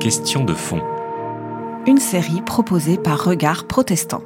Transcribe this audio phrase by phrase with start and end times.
[0.00, 0.80] Question de fond.
[1.86, 4.22] Une série proposée par Regard Protestant.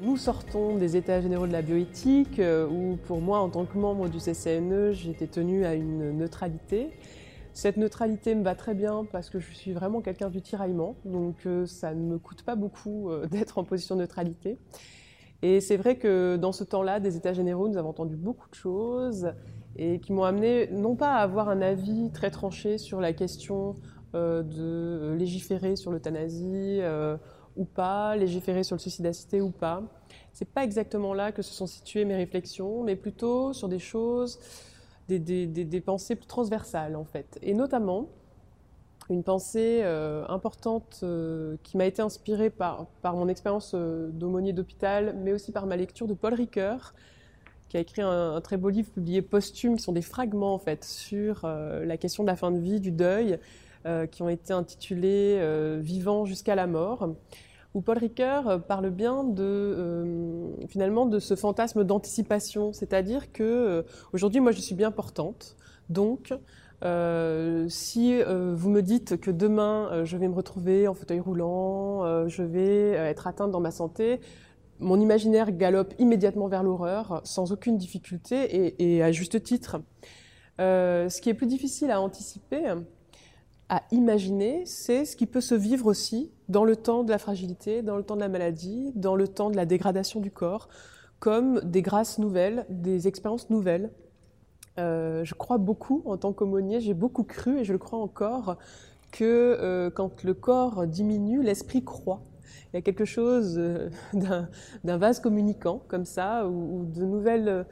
[0.00, 3.76] Nous sortons des états généraux de la bioéthique euh, où pour moi en tant que
[3.76, 6.90] membre du CCNE j'étais tenu à une neutralité.
[7.52, 11.34] Cette neutralité me va très bien parce que je suis vraiment quelqu'un du tiraillement, donc
[11.46, 14.56] euh, ça ne me coûte pas beaucoup euh, d'être en position de neutralité.
[15.42, 18.54] Et c'est vrai que dans ce temps-là, des États généraux, nous avons entendu beaucoup de
[18.54, 19.32] choses
[19.76, 23.74] et qui m'ont amené non pas à avoir un avis très tranché sur la question
[24.14, 27.16] euh, de légiférer sur l'euthanasie euh,
[27.56, 29.82] ou pas, légiférer sur le suicide assisté ou pas.
[30.32, 34.38] C'est pas exactement là que se sont situées mes réflexions, mais plutôt sur des choses,
[35.08, 37.38] des, des, pensées plus transversales en fait.
[37.42, 38.08] Et notamment,
[39.10, 45.16] une pensée euh, importante euh, qui m'a été inspirée par, mon expérience euh, d'aumônier d'hôpital,
[45.22, 46.94] mais aussi par ma lecture de Paul Ricoeur,
[47.68, 50.84] qui a écrit un, très beau livre publié posthume, qui sont des fragments en fait
[50.84, 53.38] sur la question de la fin de vie, du deuil,
[54.10, 55.40] qui ont été intitulés
[55.78, 57.14] Vivant jusqu'à la mort
[57.72, 64.50] où Paul Ricoeur parle bien de finalement de ce fantasme d'anticipation, c'est-à-dire que aujourd'hui moi
[64.50, 65.56] je suis bien portante,
[65.90, 66.34] donc
[66.82, 71.20] euh, si euh, vous me dites que demain euh, je vais me retrouver en fauteuil
[71.20, 74.20] roulant, je vais être atteinte dans ma santé,
[74.78, 79.80] mon imaginaire galope immédiatement vers l'horreur sans aucune difficulté et, à juste titre.
[80.58, 82.74] Ce qui est plus difficile à anticiper,
[83.68, 87.82] à imaginer, c'est ce qui peut se vivre aussi dans le temps de la fragilité,
[87.82, 90.68] dans le temps de la maladie, dans le temps de la dégradation du corps,
[91.18, 93.90] comme des grâces nouvelles, des expériences nouvelles
[94.78, 98.56] euh, je crois beaucoup en tant qu'aumônier, j'ai beaucoup cru et je le crois encore
[99.10, 102.22] que euh, quand le corps diminue, l'esprit croît.
[102.72, 103.90] Il y a quelque chose euh,
[104.84, 107.66] d'un vase communicant comme ça, où, de nouvelles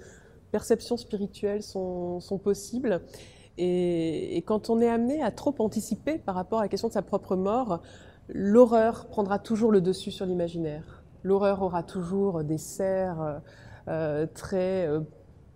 [0.50, 3.02] perceptions spirituelles sont, possibles.
[3.58, 7.02] Et, quand on est amené à trop anticiper par rapport à la question de sa
[7.02, 7.80] propre mort,
[8.28, 11.04] l'horreur prendra toujours le dessus sur l'imaginaire.
[11.22, 13.40] L'horreur aura toujours des serres
[14.34, 14.88] très,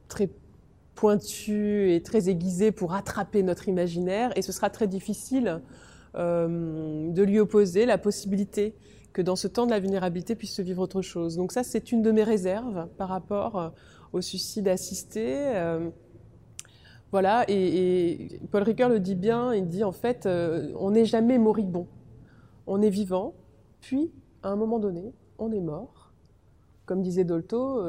[0.09, 0.31] très
[0.95, 5.61] pointu et très aiguisé pour attraper notre imaginaire et ce sera très difficile
[6.15, 8.75] euh, de lui opposer la possibilité
[9.15, 11.37] que dans ce temps de la vulnérabilité puisse se vivre autre chose.
[11.37, 13.71] Donc ça, c'est une de mes réserves par rapport euh,
[14.13, 15.25] au suicide assisté.
[15.57, 15.89] Euh,
[17.11, 21.87] voilà, et, Paul Ricoeur le dit bien, il dit en fait, on n'est jamais moribond,
[22.67, 23.35] on est vivant,
[23.83, 24.11] puis
[24.43, 26.13] à un moment donné, on est mort.
[26.87, 27.83] Comme disait Dolto,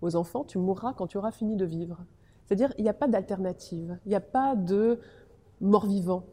[0.00, 2.06] aux enfants, tu mourras quand tu auras fini de vivre.
[2.44, 5.00] C'est-à-dire, il n'y a pas d'alternative, il n'y a pas de
[5.60, 6.24] mort-vivant.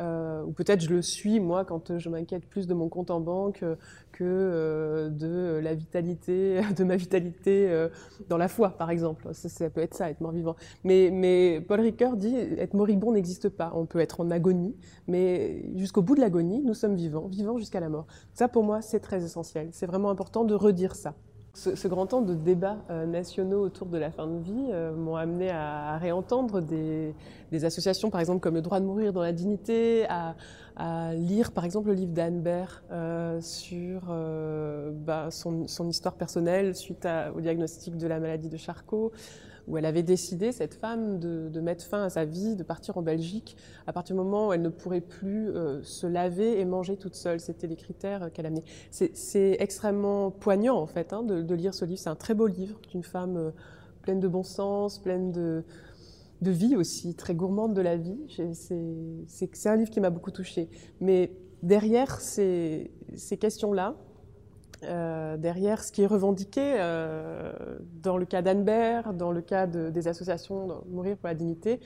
[0.00, 3.20] Euh, ou peut-être je le suis, moi, quand je m'inquiète plus de mon compte en
[3.20, 3.64] banque
[4.12, 7.88] que euh, de la vitalité, de ma vitalité euh,
[8.28, 9.28] dans la foi, par exemple.
[9.32, 10.56] Ça, ça, peut être ça, être mort-vivant.
[10.82, 13.72] Mais, mais Paul Ricoeur dit, être moribond n'existe pas.
[13.74, 14.76] On peut être en agonie,
[15.06, 18.06] mais jusqu'au bout de l'agonie, nous sommes vivants, vivants jusqu'à la mort.
[18.32, 19.68] Ça, pour moi, c'est très essentiel.
[19.72, 21.14] C'est vraiment important de redire ça.
[21.54, 25.14] Ce, grand temps de débats euh, nationaux autour de la fin de vie euh, m'ont
[25.14, 27.14] amené à, réentendre des,
[27.64, 30.34] associations, par exemple, comme le droit de mourir dans la dignité, à,
[31.14, 32.42] lire, par exemple, le livre d'Anne
[32.90, 34.12] euh, sur
[35.06, 37.06] bah, son, histoire personnelle suite
[37.36, 39.12] au diagnostic de la maladie de Charcot,
[39.66, 43.02] où elle avait décidé, cette femme, de, mettre fin à sa vie, de partir en
[43.02, 46.96] Belgique, à partir du moment où elle ne pourrait plus euh, se laver et manger
[46.96, 47.40] toute seule.
[47.40, 48.64] C'était les critères qu'elle a amenés.
[48.90, 51.98] C'est extrêmement poignant, en fait, hein, de, lire ce livre.
[51.98, 53.50] C'est un très beau livre d'une femme euh,
[54.02, 55.64] pleine de bon sens, pleine de,
[56.42, 58.18] vie aussi, très gourmande de la vie.
[58.28, 60.68] C'est un livre qui m'a beaucoup touchée.
[61.00, 61.32] Mais
[61.62, 62.90] derrière ces
[63.40, 63.96] questions-là,
[64.86, 67.52] euh, derrière ce qui est revendiqué euh,
[68.02, 68.64] dans le cas d'Anne
[69.14, 71.80] dans le cas de, des associations Mourir pour la dignité,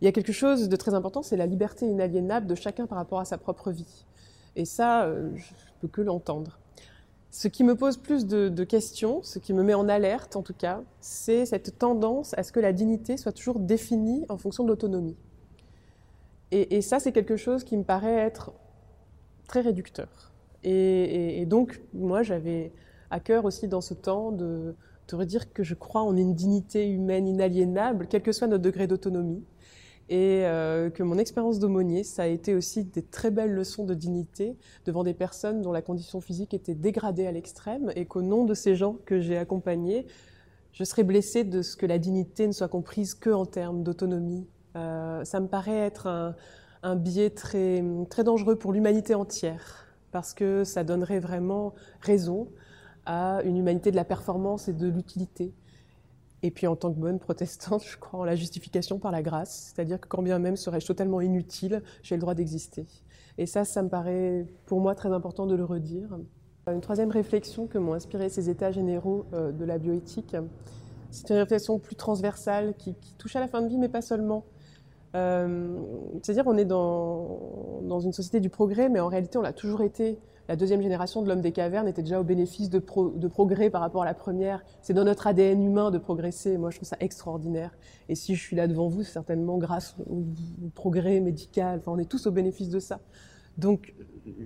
[0.00, 2.98] il y a quelque chose de très important, c'est la liberté inaliénable de chacun par
[2.98, 4.06] rapport à sa propre vie.
[4.54, 6.58] Et ça, euh, je peux que l'entendre.
[7.30, 10.42] Ce qui me pose plus de, de, questions, ce qui me met en alerte en
[10.42, 14.64] tout cas, c'est cette tendance à ce que la dignité soit toujours définie en fonction
[14.64, 15.16] de l'autonomie.
[16.50, 18.52] Et, et, ça, c'est quelque chose qui me paraît être
[19.46, 20.32] très réducteur.
[20.64, 22.72] Et, donc, moi, j'avais
[23.10, 24.74] à cœur aussi dans ce temps de,
[25.08, 28.86] de redire que je crois en une dignité humaine inaliénable, quel que soit notre degré
[28.86, 29.44] d'autonomie,
[30.08, 33.94] et euh, que mon expérience d'aumônier, ça a été aussi des très belles leçons de
[33.94, 34.56] dignité
[34.86, 38.54] devant des personnes dont la condition physique était dégradée à l'extrême, et qu'au nom de
[38.54, 40.06] ces gens que j'ai accompagnés,
[40.72, 44.46] je serais blessée de ce que la dignité ne soit comprise que en termes d'autonomie.
[44.76, 46.06] Euh, ça me paraît être
[46.82, 47.82] un, biais très
[48.24, 52.48] dangereux pour l'humanité entière parce que ça donnerait vraiment raison
[53.06, 55.52] à une humanité de la performance et de l'utilité.
[56.42, 59.72] Et puis en tant que bonne protestante, je crois en la justification par la grâce,
[59.74, 62.86] c'est-à-dire que quand bien même serais-je totalement inutile, j'ai le droit d'exister.
[63.38, 66.18] Et ça, ça me paraît pour moi très important de le redire.
[66.66, 70.36] Une troisième réflexion que m'ont inspiré ces états généraux euh, de la bioéthique,
[71.10, 74.44] c'est une réflexion plus transversale qui, touche à la fin de vie, mais pas seulement.
[75.14, 75.78] Euh,
[76.22, 79.82] c'est-à-dire qu'on est dans, dans une société du progrès, mais en réalité on l'a toujours
[79.82, 80.18] été
[80.48, 84.02] la deuxième génération de l'homme des cavernes était déjà au bénéfice de, progrès par rapport
[84.02, 84.64] à la première.
[84.80, 86.56] C'est dans notre ADN humain de progresser.
[86.56, 87.76] Moi, je trouve ça extraordinaire.
[88.08, 90.24] Et si je suis là devant vous, c'est certainement grâce au,
[90.74, 91.80] progrès médical.
[91.80, 93.00] Enfin, on est tous au bénéfice de ça.
[93.58, 93.94] Donc,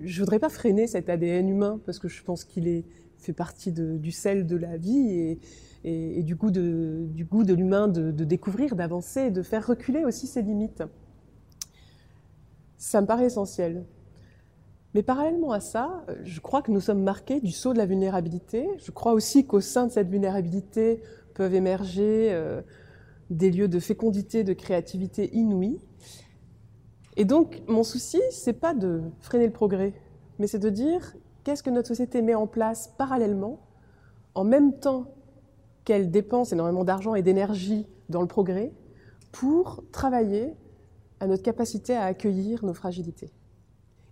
[0.03, 2.83] je voudrais pas freiner cet ADN humain parce que je pense qu'il est
[3.23, 5.39] fait partie du sel de la vie
[5.83, 10.83] et, du goût de, l'humain de, découvrir, d'avancer, de faire reculer aussi ses limites.
[12.77, 13.85] Ça me paraît essentiel.
[14.93, 18.67] Mais parallèlement à ça, je crois que nous sommes marqués du saut de la vulnérabilité.
[18.77, 21.01] Je crois aussi qu'au sein de cette vulnérabilité
[21.33, 22.61] peuvent émerger euh,
[23.31, 25.79] des lieux de fécondité, de créativité inouïe.
[27.15, 29.93] Et donc, mon souci, c'est pas de freiner le progrès,
[30.39, 33.59] mais c'est de dire qu'est-ce que notre société met en place parallèlement,
[34.35, 35.13] en même temps
[35.85, 38.71] qu'elle dépense énormément d'argent et d'énergie dans le progrès,
[39.31, 40.55] pour travailler
[41.19, 43.33] à notre capacité à accueillir nos fragilités?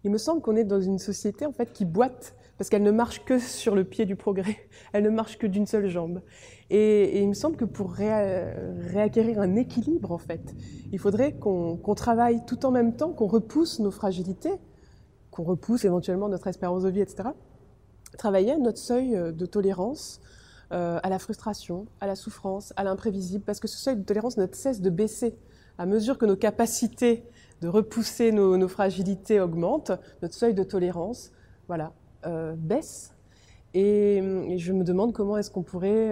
[0.04, 2.92] Il me semble qu'on est dans une société en fait qui boite parce qu'elle ne
[2.92, 4.58] marche que sur le pied du progrès,
[4.94, 6.22] elle ne marche que d'une seule jambe.
[6.70, 10.56] Et, il me semble que pour réacquérir un équilibre en fait,
[10.92, 14.54] il faudrait qu'on travaille tout en même temps, qu'on repousse nos fragilités,
[15.32, 17.30] qu'on repousse éventuellement notre espérance de vie, etc.
[18.18, 20.22] Travailler notre seuil euh, de tolérance
[20.72, 24.38] euh, à la frustration, à la souffrance, à l'imprévisible, parce que ce seuil de tolérance
[24.38, 25.38] ne cesse de baisser
[25.78, 27.24] à mesure que nos capacités
[27.62, 29.92] de repousser nos, fragilités augmente,
[30.22, 31.32] notre seuil de tolérance
[31.68, 31.94] voilà,
[32.26, 33.14] euh, baisse.
[33.74, 34.20] Et,
[34.58, 36.12] je me demande comment est-ce qu'on pourrait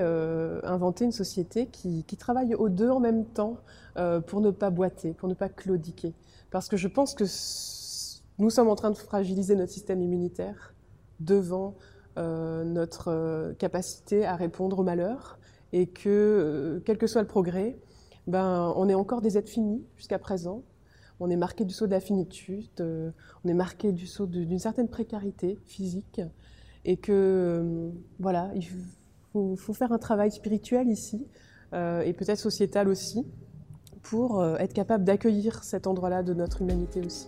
[0.63, 3.57] inventer une société qui, travaille aux deux en même temps
[4.27, 6.13] pour ne pas boiter, pour ne pas claudiquer.
[6.51, 7.25] Parce que je pense que
[8.40, 10.74] nous sommes en train de fragiliser notre système immunitaire
[11.20, 11.76] devant
[12.18, 15.40] notre capacité à répondre au malheur
[15.72, 17.80] et que, quel que soit le progrès,
[18.28, 20.64] ben, on est encore des êtres finis jusqu'à présent
[21.20, 21.98] on est marqué du saut de
[22.80, 23.12] euh,
[23.44, 26.22] on est marqué du saut d'une certaine précarité physique,
[26.86, 27.90] et que euh,
[28.20, 28.66] voilà, il
[29.58, 31.28] faut, faire un travail spirituel ici,
[31.74, 33.26] euh, et peut-être sociétal aussi,
[34.02, 37.28] pour être capable d'accueillir cet endroit-là de notre humanité aussi.